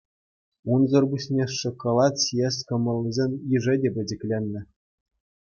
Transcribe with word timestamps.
Унсӑр 0.75 1.03
пуҫне 1.11 1.45
шӑккӑлат 1.57 2.15
ҫиес 2.23 2.57
кӑмӑллисен 2.71 3.31
йышӗ 3.55 3.75
те 3.85 3.89
пӗчӗкленнӗ. 3.99 4.61